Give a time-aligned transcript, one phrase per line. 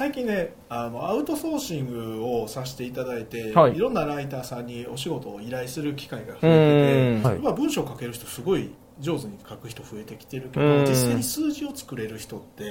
[0.00, 3.76] 最近ねあのアウトソーシングをさせていただいて、はい。
[3.76, 7.22] い、ろんなライターさんにお仕事を依頼する機会が増えてて、うん。
[7.22, 7.38] はい。
[7.40, 10.86] まあ、文章を書ける人すごい上手に書く人増えてきてるけど、うん。
[10.86, 12.64] 実際に数字を作れる人って、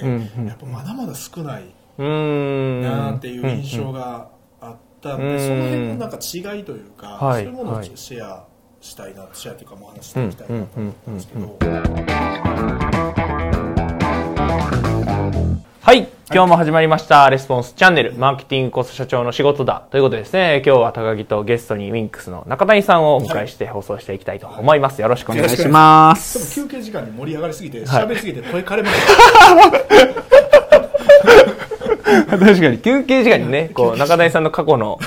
[0.44, 1.66] やっぱまだまだ少ない
[1.98, 2.82] うん。
[2.82, 4.28] なっていう印象が
[4.60, 5.38] あったんで、うん。
[5.38, 7.44] その辺のなんか違いというか、はい。
[7.44, 8.44] そういうものをシェア
[8.80, 11.66] したいな、シェアというかもう話していきたいなと思ったんですけど、は
[14.86, 14.89] い。
[16.32, 17.28] 今日も始まりました。
[17.28, 19.82] レスポンスチャンネル、マーケティングコスト社長の仕事だ。
[19.90, 25.02] ということでですね、今日は高木とゲストにウィンクスの中谷さんをお迎えして放送していきたいと思います。
[25.02, 26.54] よろしくお願いしまちょっとす。
[26.54, 29.90] 休憩時間に盛り上がりすぎて、はい喋りすぎて声枯れました。
[32.38, 35.00] 確かに、休憩時間にね、 こう、中谷さんの過去の、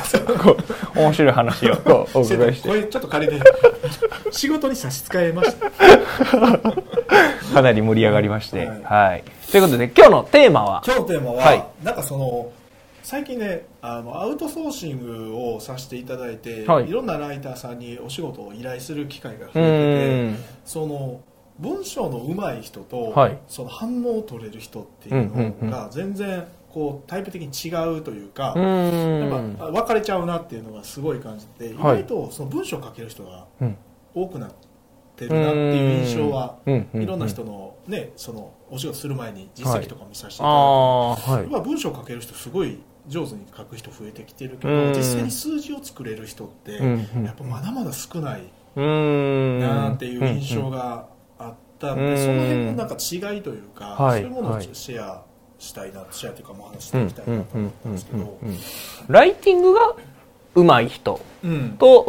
[0.44, 0.58] こ
[0.96, 3.40] う、面白い話を、こう、お伺いして、声ちょっと枯れて、
[4.32, 5.72] 仕事に差し支えました。
[7.54, 8.82] かなり盛り上がりまして、はい。
[8.84, 9.24] はい。
[9.52, 11.64] ということで、今日のテーマは、今日のテーマは、はい。
[11.84, 12.52] なんかその
[13.04, 16.88] 最近ねあのアウトソーシングをさせていただいて、はい。
[16.88, 20.46] い、ろんなライターさんにお仕事を依頼する機会が増うえててん。
[20.66, 21.20] その
[21.60, 23.38] 文章の上手い人と、はい。
[23.48, 29.58] その反応を取れる人っていうのが全然こうタイプ的に違うというか、うやんっ。
[29.58, 32.04] ぱ分かれちゃうなっていうのがすごい感じて、意はい。
[32.04, 33.78] 外とその文章を書ける人がうん。
[34.16, 34.52] 多くなっ
[35.28, 40.50] てるなっていう印象は、いろんな人の,、ね、そのお仕事する前に実績とか見させていただ
[41.14, 41.52] いて、はい。
[41.52, 44.94] まあ、文章を書ける人すごい上手に書く人増えてきてるけど、うん。
[44.94, 46.74] 実際に数字を作れる人って、
[47.24, 48.44] やっぱまだまだ少ない
[48.76, 49.60] うん。
[49.60, 51.08] なっていう印象が
[51.38, 52.18] あったんで、うん。
[52.18, 55.24] その辺のなんか違いというか、はいそういうものをシェア
[55.60, 58.40] したいな、シェアというかもう話していきたいなと思ったんですけど、
[59.08, 59.96] ライティングが
[60.56, 61.76] 上手い人うん。
[61.78, 62.00] と、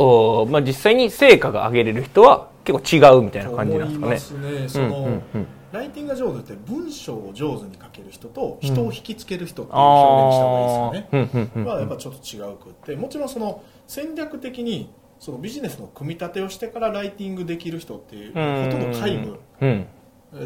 [0.43, 4.69] おまあ、実際に成果が上げれる人は結構違うみたいな感じなんですかね。
[4.69, 5.47] その、うんうんうん。
[5.73, 19.87] ライティングが上手って文章を上手に書ける人と人を引きつける人っていう表現にした方がいいですよね、あーうんうんうんまあ、やっぱちょっと違うくってもちろんその戦略的にそのビジネスの組み立てをしてからライティングできる人っていううんほとんど皆無うん。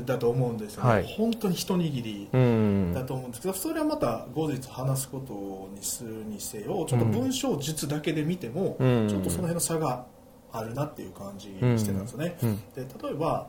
[0.05, 1.05] だと思うんですよね、はい。
[1.05, 2.93] 本当に一握りうん。
[2.95, 9.09] だと思うんですけどそれはまた後日話すことにするにせよちょっと文章術だけで見ても、うん。
[9.09, 10.07] ちょっとその辺の差が
[10.53, 13.49] あるなっていう感じしてたんですよね、うんで例えば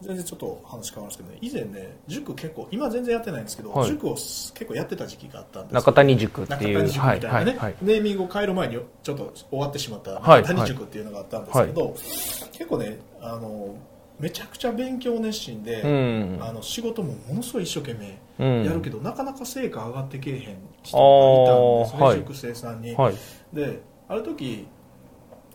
[0.00, 1.38] 全然ちょっと話変わるんですけどね。
[1.40, 3.88] 以前ね塾結構今全然やってないんですけど、はい。
[3.88, 5.80] 塾を結構やってた時期があったんですよ。
[5.80, 6.78] 中谷塾っていう。
[6.78, 7.56] 中谷塾みたいなね、はいはい。
[7.56, 7.76] はい。
[7.82, 11.94] ネーミングを変える前にちょっと終わってしまったはい中谷塾っていうのがあったんですけど、
[12.52, 13.74] 結構ねあの
[14.20, 16.38] めちゃくちゃ勉強熱心で、うん。
[16.42, 18.64] あの仕事もものすごい一生懸命うん。
[18.64, 20.40] やるけど、なかなか成果上がってけえへん
[20.84, 22.16] 人がいたんですね、はい。
[22.18, 23.14] 塾生さんに、はい。
[23.52, 24.68] である時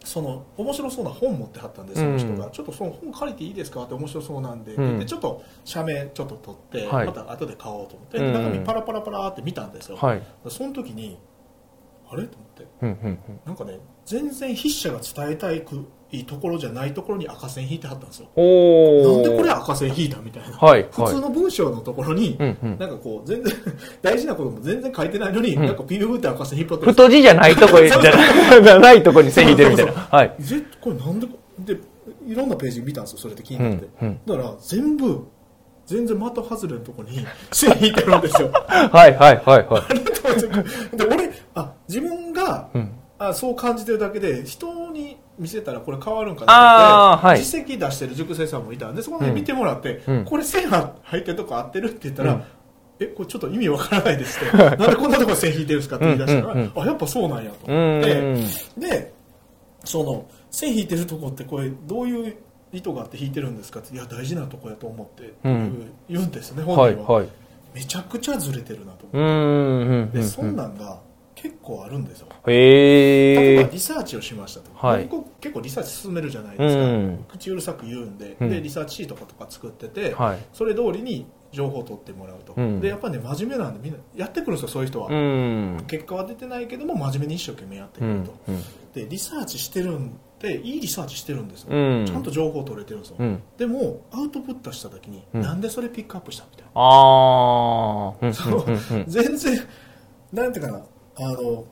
[0.03, 3.83] その面白そうな本持ってはったんでその人が、うんちょっとその本借りていいですか？
[3.83, 4.99] って面白そうなんで,、うん。
[4.99, 7.07] でちょっと社名ちょっと取って、はい。
[7.07, 8.33] また後で買おうと思って、うん。
[8.33, 10.23] 中身パラパラパラって見たんですよ、はい。
[10.49, 11.17] その時に
[12.09, 12.27] あれ？
[12.27, 12.67] と思って。
[12.81, 13.39] うんうん。
[13.45, 18.27] なんかね全然筆者が伝えたいくいいところじゃないところに赤線引いてはったんですよ。
[18.27, 20.87] なんでこれ赤線引いたみたいな、はい。
[20.91, 23.53] 普通の文章のところに、うんうんなんかこう全然
[24.03, 29.91] 大事なことも全然書いてないのに、んなんかピューって赤線引っ張って太字じゃないとこ じゃない、じゃないとこに線引いてるみたいな。
[29.93, 30.35] はい。
[30.39, 31.77] ぜこれなんでこで
[32.27, 35.27] いろんなページ見たんですよそれで気になって、うんうんだから全部
[35.85, 42.77] 全然的外れのところに 線引いてるんですよはいはいはいはあれと思ってで俺あ自分が、い。
[42.77, 42.91] うん。
[43.19, 44.82] あそう感じてるだけで人に
[45.37, 47.39] 見せたらこれ変わるんかなって、はい。
[47.39, 50.25] 実績出してる塾生さんもいたんでそこで見てもらって、うん。
[50.25, 52.43] これ線入ってるとこ合ってるって言ったら、うん。
[52.99, 54.57] えこれちょっと意味わからないですって。
[54.57, 57.71] なんでこんなとこ線引いてるんですかって言い出したら、うんうんあやっぱそうなんやと。
[57.71, 58.79] う思って、ん。
[58.79, 59.13] で
[59.83, 62.35] その線引いてるとこってこれどういう
[62.71, 65.91] 意図があって引いてるんですかっていや大事なとこやと思って、うん。
[66.09, 67.27] 言うんですね本はい人は、はい。
[67.73, 70.11] めちゃくちゃずれてるなと思って、うんうんうん。
[70.11, 70.99] でそんなんが
[71.43, 72.27] 結構あるんですよ。
[72.47, 73.69] へ例え。
[73.69, 75.07] リサーチをしましたと、はい。
[75.11, 77.25] 僕結構リサーチ進めるじゃないですか、うん。
[77.27, 78.49] 口うるさく言うんで,、うん。
[78.49, 80.39] でリサーチシートとか作ってて、はい。
[80.53, 82.79] それ通りに情報を取ってもらうと、うん。
[82.79, 85.83] でやっぱりね真面目なんでみんなやってくるんですよそういう人は、うん。
[85.85, 88.33] 結果は出てないけども真面目に一生懸命やってくるうんと、
[88.93, 92.05] でリサーチしてるんでいいリサーチしてるんですよ、うん。
[92.05, 93.43] ちゃんと情報取れてるんですよ、うん。
[93.57, 95.41] でもアウトプットした時に、うん。
[95.41, 96.71] なんでそれピックアップしたみたいな。
[96.75, 99.05] ああ。
[99.07, 99.59] 全然
[100.31, 100.83] なんていうかな
[101.15, 101.65] あの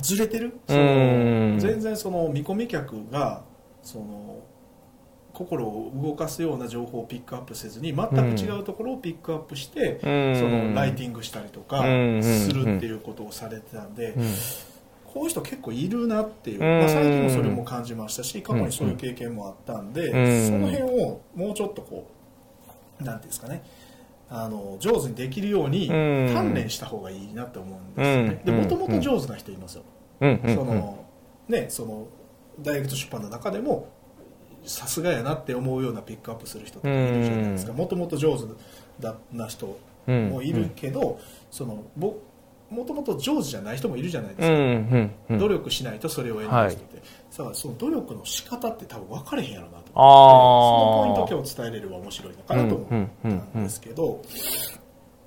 [0.00, 0.58] ずれてる？
[0.68, 1.54] そうん。
[1.54, 3.42] の全然その見込み客が
[3.82, 4.40] その
[5.32, 10.36] 心を動かすような情報をピックアップせずに全く違うところをピックアップして、うん。
[10.36, 12.22] そのライティングしたりとかうん。
[12.22, 14.24] するっていうことをされてたんで、うん。
[15.12, 16.78] こういう人結構いるなっていう、うん。
[16.80, 20.46] まあ、最近もそれも感じましたし過去にそういう経験もあったんで、うん。
[20.46, 22.08] その辺をもうちょっとこ
[23.00, 23.62] うなんていうんですかね
[24.30, 25.94] あの上手にできるようにうん。
[26.26, 28.52] 鍛錬した方がいいなって思うんですよね、うん。
[28.52, 29.82] でもともと上手な人いますよ、
[30.20, 30.40] うん。
[30.44, 30.54] うん。
[30.54, 31.04] その
[31.48, 32.06] ねその
[32.60, 33.88] 大学と出版の中でも
[34.64, 37.72] さすがやなって思うようなピックアップする人とかいるじゃないですか。
[37.72, 38.44] もともと上手
[38.98, 41.18] だな人うんもいるけど、
[41.50, 42.14] そのぼ
[42.70, 45.38] もともと上手じゃない人もいるじゃないでうんうすか、んうん。
[45.38, 49.92] 努力しないとそれを得ない人って、さあその努力の仕方って多分分かれへんやろうなと思って。
[49.94, 53.28] そのポイントを今日伝えれれば面白いのかなと思った
[53.58, 54.22] んですけど、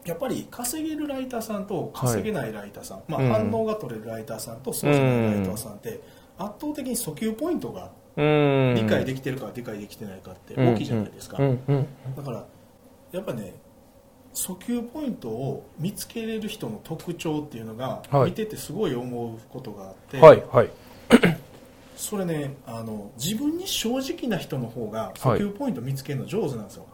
[0.05, 6.01] やっぱり稼げるライターさんと稼げないライターさん、まあ、うん反応が取れるライターさんとそうじゃないライターさんって
[6.37, 11.59] 圧倒的に訴求ポイントがうん理解できてるか理解できてないかって大きいじゃないですか、うん。
[11.67, 11.87] うん。
[12.15, 12.45] だから
[13.11, 13.53] やっぱね
[14.37, 18.29] 訴求ポイントを見つけれる人の特徴っていうのがはい。
[18.29, 20.69] 見ててすごい思うことがあって、はいはい。
[21.97, 26.85] それねあの自分に正直な人の方が訴求ポイント見つけるの上手なんですよ、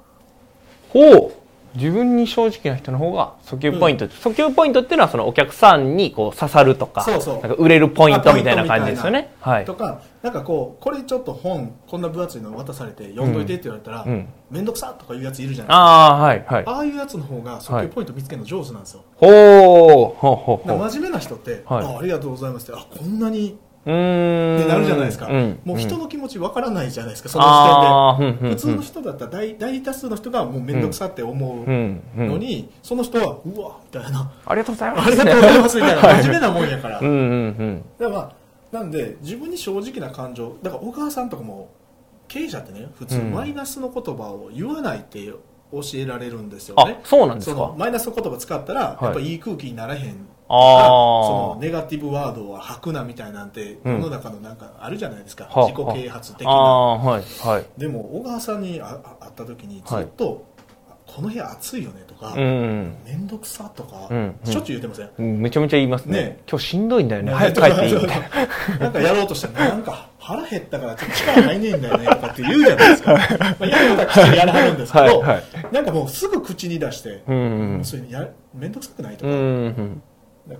[0.89, 1.33] ほう
[1.75, 7.33] 自分に正直な人の方が訴求ポイント、訴求ポイントっていうのはそのお客さんにこう刺さるとかそうそう。
[7.35, 9.33] なんか売れるポイントみたいな感じですよね。
[9.39, 9.65] はい。
[9.65, 14.27] とかなんかこうこれちょっと本こんな分厚いの渡されて読んどいてって言われたらうんうん。
[14.51, 15.75] 面倒、くさとかいうやついるじゃないですか。
[15.75, 16.63] ああはいはい。
[16.65, 19.31] ああいうやつの方が訴求ポイント見つけるの上手なんですよ、ほう。
[19.31, 20.67] ほうほう。
[20.67, 21.85] だほう真面目な人って、はい。
[21.85, 25.59] あありがとうございますってあこんなにってなるじゃないですか、うん。
[25.65, 25.99] もう人ん。
[25.99, 27.45] の気持ちわからないじゃないですかその
[28.17, 28.55] 時点で。
[28.55, 31.65] 普通の人だったら大大多数の人がもう面倒くさって思う
[32.17, 34.31] のに、その人はうわみたいな。
[34.45, 35.07] ありがとうございます。
[35.07, 36.01] ありがとうございますみたいな。
[36.23, 37.83] 真面目なもんやから、うんうんうん。
[37.99, 38.31] だからまあ
[38.71, 41.69] なんで自分に正直な感情だから小川さんとかも
[42.27, 43.31] 経営者ってね普通うん。
[43.31, 45.19] マイナスの言葉を言わないって
[45.73, 57.65] 教えられるんですよあね、そうなんですそのかマイナスの言葉使ったら、はいやっぱいい空気にならへんあそのーネガティブワードは吐くなみたいなんてうん世の中のなんかあるじゃないですか、はあ自己啓発的あなあはいはい。
[57.77, 58.97] でも小川さんに会っ
[59.35, 60.45] た時にずっと、
[61.05, 66.21] この部屋暑いよねとか、うん面倒くさとか、うんしょっちゅう言ってません、うんめちゃめちゃ言いますね。
[66.21, 66.39] ね。
[66.49, 67.33] 今日しんどいんだよね。
[67.33, 73.13] 早く帰っていいみたいななんかやろうとしたら、なんか腹減ったからちょっと力入んねえんだよねとかって言うじゃないですか。
[73.17, 73.19] ま
[73.59, 75.41] あ、やることはやらはるんですけど、は
[75.71, 80.01] なんかもうすぐ口に出して、うんうんそれやめんどくさくないとうか、ん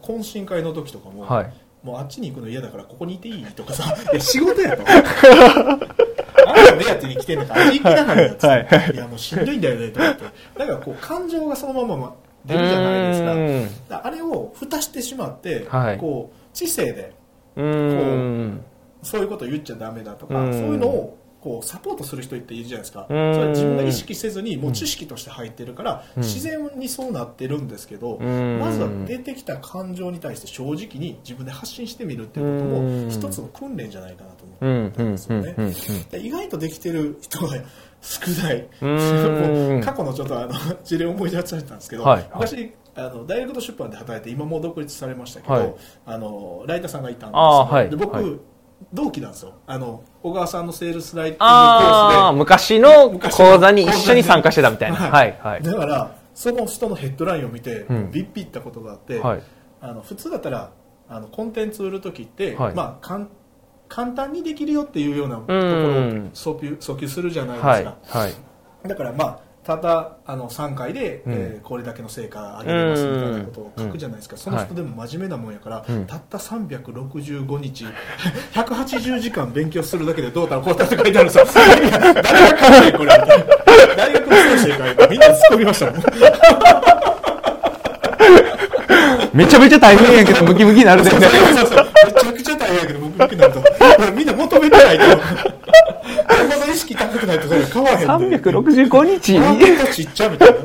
[0.02, 1.54] 懇親会の時とかも、はい。
[1.84, 4.84] もうあっちに行くの嫌だからここにいていいとかさ、 いや仕事やと。
[4.88, 8.68] あなた目当てに来てんだから、あっち行きながらやつ、はい。
[8.96, 10.24] やもうしんどいんだよねとかって。
[10.60, 12.16] なんかこう感情がそのまま
[12.46, 13.98] 出るじゃないですか。
[13.98, 15.98] からあれを蓋してしまって、はい。
[15.98, 17.14] こう知性で
[17.58, 18.64] うん。
[19.02, 20.54] そういうこと言っちゃダメだとか、うん。
[20.54, 23.34] そういうのをこうサポートする人っているじゃないですか、うん。
[23.36, 26.24] それ自分が意識せずにもう知識として入ってるから、うん。
[26.24, 28.60] 自然にそうなってるんですけど、うん。
[28.60, 33.04] まずは出てきた感情に対して正直に自分で発信してみるっていうことうん。
[33.08, 35.56] も一つの訓練じゃないかなとうん思ったんですよね。
[36.18, 37.58] 意外とできてる人が
[38.02, 38.68] 少ない、
[39.84, 42.30] 過去のちょっとあの事例を思い出されたんですけど、はいはい。
[42.36, 45.76] 昔あの大学と出版で働いて今もう独立されましたけど、はい。
[46.06, 47.90] あのライターさんがいたんですよ、あーはい。
[47.90, 48.53] で僕、はい
[48.92, 49.54] 同期なんですよ。
[49.68, 54.98] あの小川さんのセールスライティングコース昔の昔の講座に一緒に参加してたみたいな。
[54.98, 55.64] はいはい。
[55.64, 58.12] だからその人のヘッドラインを見て、うん。
[58.12, 59.44] ビッビったことがあって、はい。
[59.82, 60.72] あの普通だったら
[61.10, 62.76] あのコンテンツ売る時って、はい。
[62.76, 63.30] まあかん
[63.90, 66.32] 簡単にできるよっていうようなところをうん。
[66.34, 68.34] 訴求訴求するじゃないですか、はいはい。
[68.88, 71.34] だからまあただあの3回で、うん。
[71.34, 74.38] えーこれだけの成果上げれますみたいなことを書くじゃないですか、ん。
[74.38, 76.06] その人でも真面目なもんやから、うん。
[76.06, 77.86] たった365日
[78.54, 81.46] 180時間勉強するだけでどうたらこうたらって書いてあるんですよ。
[81.46, 81.48] い
[81.88, 83.28] や誰が書いてんこれみたい
[83.88, 86.04] な大学の先生がみんな突っ込みましたもん。
[89.34, 91.88] めちゃめちゃ大変やけどムキムキになる全然そうそうそう。
[92.06, 93.64] めちゃくちゃ大変やけど僕向きになると。
[94.14, 95.04] みんな求めてないと
[95.74, 98.40] よほど意識高くないとそれ変わらへんで。
[98.40, 100.60] 365日ちっちゃみたいな。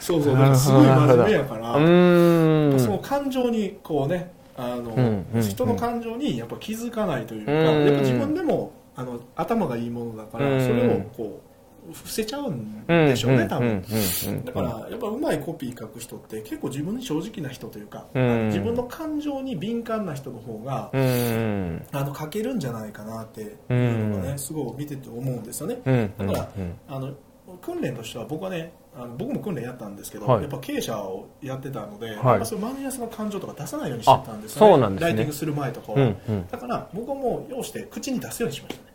[0.00, 2.80] そうそうだからすごい真面目やから うーん。
[2.80, 5.42] その感情にこうねあの、うんうん。
[5.42, 7.86] 人の感情にやっぱ気づかないというか、うん。
[7.86, 10.60] やっぱ自分でもあの頭がいいものだから、うん。
[10.60, 11.51] それをこう
[11.90, 18.46] 伏せちゃうんでしょうね、多分、分だからやっぱうまいコピー書く人って結構自分に正直な人というか、うん。
[18.48, 26.48] 自分の感情に敏感な人の方が、うんあの書けるんじゃないかなっていうのがね、すごい見てて思うんですよね、うんだから、
[26.88, 27.12] あの
[27.60, 30.42] 訓練としては僕はねあの僕も訓練やったんですけど、はい。
[30.42, 32.10] やっぱ経営者をやってたので、い。
[32.10, 34.72] やっぱそういうマイナスの感情とか出さないようにしてたんですよね。
[34.72, 35.08] あそうなんですね。
[35.08, 36.16] ライティングする前とかは、うん。
[36.28, 38.82] うんだから僕はもう要して口に出すようにしました。
[38.82, 38.91] ね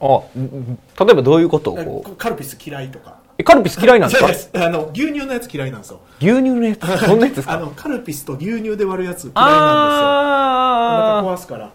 [0.00, 2.16] あうん例えばどういうことをこう？
[2.16, 3.18] カルピス嫌いとか。
[3.40, 4.26] えカルピス嫌いなんですか？
[4.28, 4.50] そうです。
[4.54, 6.00] あの牛乳のやつ嫌いなんですよ。
[6.20, 6.80] 牛乳のやつ？
[7.06, 7.54] どんなやつですか？
[7.54, 11.26] あのカルピスと牛乳で割るやつ嫌いなんあですよ。
[11.26, 11.70] お腹壊すから。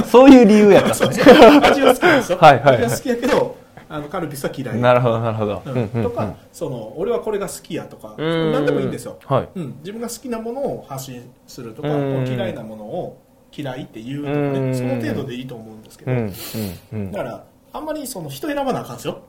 [0.00, 1.32] あそういう理由やったんですね。
[1.64, 2.64] 味は好きなんですよ、はいはい。
[2.64, 3.56] はい味は好きやけど
[3.88, 4.80] あのカルピスは嫌い。
[4.80, 5.72] なるほどなるほど、うん。
[5.72, 8.52] うんうんとか、その俺はこれが好きやとかうん。
[8.52, 9.48] 何でもいいんですよ、はい。
[9.54, 12.26] うん、自分が好きなものを発信するとか、うん。
[12.26, 13.21] 嫌いなものを
[13.54, 14.28] 嫌いって言うと
[14.76, 19.22] その程度でいいと思うんですけど、だからあんまりその人選ばなあかんですよ。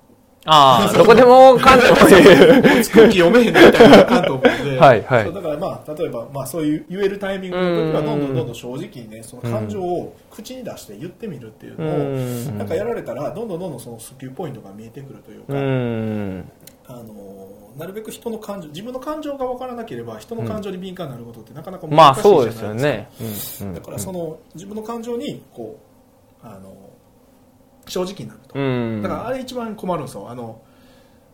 [0.45, 5.01] ああ どこでも関東という空気読めへんみたいなあかんと思うんで はい。
[5.03, 12.57] はいだからまあ例えば、まあ、そういう言えるタイミングの時はどんどんどんどん正直にねその感情を口に出して言ってみるっていうのを、うん。
[12.57, 16.51] なんかやられたらどんどんどんどんそのスキルポイントが見えてくるというか、うん。
[16.87, 23.23] あのなるべく人の感情自分の感情が分からなければ人の感情に敏感になることってなかなかまあ難しいじゃないですよね、う
[23.63, 23.75] んうん。
[23.75, 25.79] だからその自分の感情にこ
[26.43, 26.75] うあの
[27.87, 29.01] 正直になると、うん。
[29.01, 30.29] だからあれ一番困るんですよ。
[30.29, 30.61] あの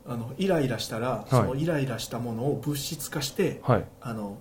[0.07, 3.85] あのイライラしたら、そのイライラしたものを物質化して、はい。
[4.01, 4.37] あの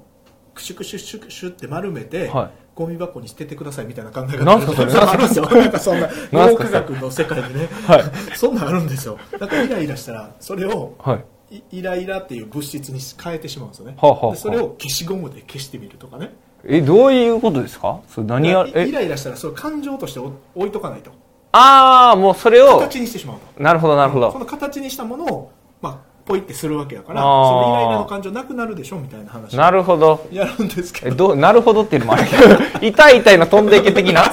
[0.55, 2.51] クシュクシュシュクシュって丸めて、はい。
[2.75, 5.47] ゴミ箱に捨ててくださいみたいな考え方あるんですよ。
[5.51, 8.05] なんかそんな脳科学の世界でね、はい。
[8.37, 9.19] そんなんあるんですよ。
[9.39, 16.35] だからイライラしたらそれをはいいイライラっていう物質に変えてしまうんですよね、はあはそれを消しゴムで消してみるとかね。
[16.65, 18.01] えどういうことですか？
[18.09, 21.11] それ何やイライラしたらそれを感情として置置いとかないと。
[21.53, 22.79] ああもうそれを。
[22.81, 23.63] 形にしてしまうと。
[23.63, 24.33] なるほどなるほど。
[24.33, 29.57] その形にしたものを、まあ、ポイってするわけやからそのイライラの感情なくなるでしょみたいな話。
[29.57, 30.29] なるほど。
[30.31, 32.27] やるんですけえどなるほどっていうのもある。
[32.29, 32.37] け
[32.83, 34.23] ど痛い痛いの飛んでいけ的な。
[34.23, 34.31] まあ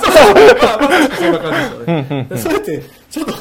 [0.82, 2.28] まさしくそんな感じですよね。
[2.30, 3.34] でそれってちょっと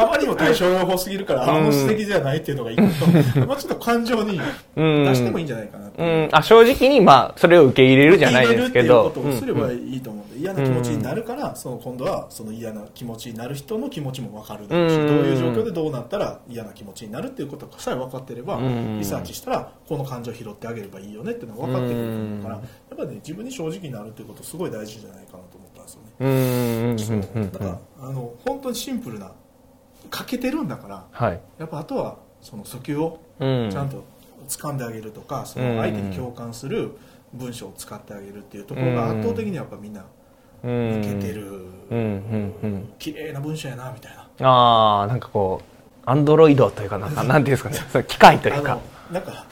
[0.00, 1.66] あまりにも対症療法すぎるからあん。
[1.66, 3.06] ま素敵じゃないっていうのがいいのと、
[3.46, 4.40] まあちょっと感情に
[4.76, 6.02] 出してもいいんじゃないかなう。
[6.02, 6.28] ん。
[6.32, 9.06] あ正直にまあそれを受け入れるじゃないですけど。
[9.08, 10.26] 受け入れるっていうことをすればいいと思う。
[10.26, 10.30] ん。
[10.30, 14.90] で、嫌な気持ちになるから、その今度はその嫌な気持ちになる人の気持ちも分かるだろう。
[14.90, 15.06] し、うん。
[15.06, 18.98] どういう状況でどうなったら嫌な気持ちになるっていうことさえ分かってれば、ん。
[18.98, 27.26] リサーチしたらこの感情を拾ってあげればいいよねっていうのが分かってくると思うから、やっぱりね自分に正直になるっていうことすごい大事じゃないかなと思ったんですよね。
[27.30, 27.50] うん。
[27.52, 29.32] だからあの本当にシンプルな
[30.08, 31.40] 欠けてるんだからはい。
[31.58, 33.70] やっぱあとはその訴求をうん。
[33.70, 34.04] ちゃんと
[34.48, 36.92] 掴んであげるとか、その相手に共感する
[37.32, 40.04] 文章を使ってあげるっていうところが圧倒的にやっぱみんな
[40.62, 41.02] うん。
[41.02, 41.46] いけてる、
[41.90, 42.92] うんうんうん。
[42.98, 44.48] 綺麗な文章やなみたいな。
[44.48, 48.04] ああなんかこうアンドロイドというかなんか なんていうんですかね。
[48.04, 48.78] 機械というか。
[49.12, 49.44] なんか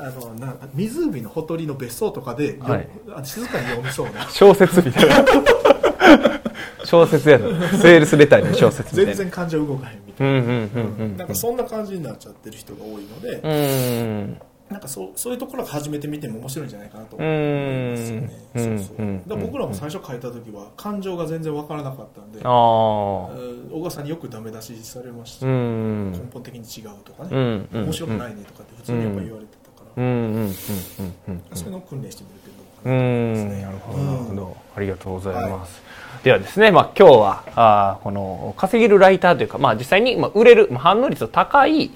[0.00, 2.88] あのな湖のほとりの別荘とかで、よはい。
[3.14, 4.28] あ静かに読みそうな。
[4.28, 5.24] 小説みたいな
[6.88, 7.48] 小説やの。
[7.78, 9.14] セールスレターの小説みたいな。
[9.14, 14.40] 全然感情動かへんみたいな、うんなんかそんな感じになっちゃってる人が多いので、うん
[14.70, 18.26] なんかそうそういうところから始めてみても面白いんじゃないかなと思ううんですよね。
[18.26, 18.30] ん
[18.78, 23.30] そうそううんだから僕らも最初書いた時は感情が全然わからなかったんで、小
[23.78, 32.90] 川さんによくダメ出しされました、うん根本的に違うとかね、うんうん面白くないねとかって普通にやっぱ言われてたから、そういうのを訓練してみるっていうのう。
[32.90, 33.62] ん。
[33.62, 34.56] なるほどなるほど。
[34.76, 35.82] ありがとうございます、
[36.22, 41.90] ではですね、まあ、今日はあーこの稼げるライターというか、まあ、実際にまあ売れる、まあ、反応率の高い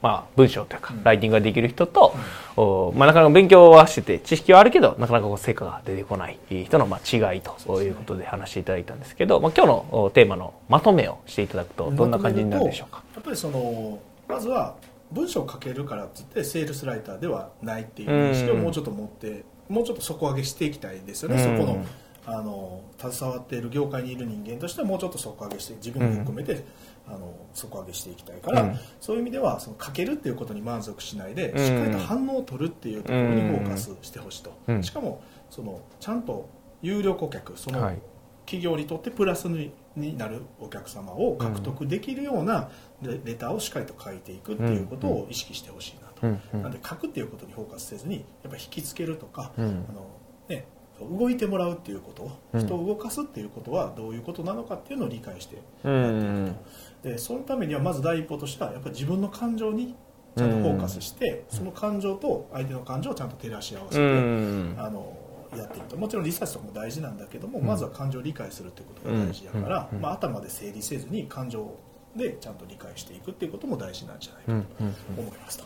[0.00, 2.14] まあ、文章というか、ライティングができる人と、
[2.56, 13.02] おまあ、なかなか勉強はしてて知識はあるけどなかなかこう成果が出てこない人のまあ違いということで話していただいたんですけど、まあ、今日のおテーマのまとめをしていただくとどんな感じになるでしょうか？
[13.14, 13.98] やっぱりその
[14.28, 14.76] まずは
[15.10, 21.58] 文章を書けるからって言ってセールスライターではないっていう認識をもうちょっと持って、もうちょっと底上げしていきたいですよね、うん。
[21.58, 21.84] そこの
[22.26, 26.64] あの携わっている業界にいる人間としてはもうちょっと底上げして自分も含めて、
[27.06, 28.78] あの底上げしていきたいから、うん。
[29.00, 31.58] そういう意味ではその書けるっていうことに満足しないで、うん。
[31.58, 34.82] しっかりと反応を取るっていうところにフォーカスしてほしいと、うん。
[34.82, 36.48] しかもそのちゃんと
[36.82, 37.98] 有料顧客その、はい。
[38.44, 42.70] 企業にとってプラスにになるお客様を獲得できるような
[43.02, 46.62] レレターをしっかりと書いていくっていうことを意識してほしいなと、うんうん。
[46.62, 49.86] なので書くっていうことにフォーカスせずにやっぱ引きつけるとか、うん。
[49.88, 50.06] あの
[50.48, 50.66] ね、
[51.00, 52.60] 動いてもらうっていうことうん。
[52.60, 56.54] 人を動かすっていうことはどういうことなのかっていうのを理解してうやっていんく
[57.02, 59.94] とでそのためにはまず第一歩としてはやっぱり自分の感情に
[60.36, 64.74] ちゃんとフォーカスして、その感情と相手の感情をちゃんと照らし合わせうて、ん。
[64.78, 65.16] あの
[65.56, 65.96] やっていくと。
[65.96, 70.00] もちろんリサーチとかも大事なんだけども、まずは感情を理解するっていうことが大事だから、うん。
[70.00, 71.74] まあ、頭で整理せずに感情
[72.14, 74.84] でちゃんと理解していくっていうことも大事なんじゃないかと
[75.20, 75.64] 思いますと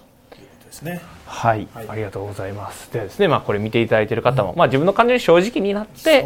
[0.72, 1.02] ですね。
[1.26, 2.90] はい、はいありがとうございます。
[2.92, 6.24] ではですね、まあこれ見ていただいている方も、まあ自分の感情に正直になって、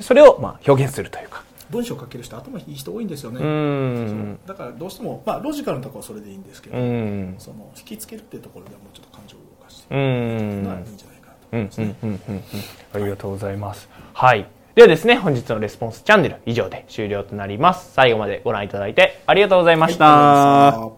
[0.00, 1.42] それをまあ表現するというか。
[1.70, 7.34] 文章を書ける人頭いい人多いんですよね、だからどうしても、まあ、ロジカルなところはそれでいいんですけど、うん。
[7.36, 11.94] その引きつけるっていうところではもうちょっと感情を動かしてういいいんじゃないかなとうん思いますね。
[12.02, 12.42] うんうんうんうん
[12.94, 13.90] ありがとうございます。
[14.14, 14.46] はい。
[14.76, 17.92] ではですね、本日のレスポンスチャンネル以上で終了となります。
[17.92, 20.06] 最後までご覧いただいてありがとうございました。
[20.06, 20.97] はい